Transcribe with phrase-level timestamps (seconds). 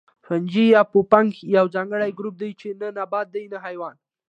[0.25, 3.95] فنجي یا پوپنک یو ځانګړی ګروپ دی چې نه نبات دی نه حیوان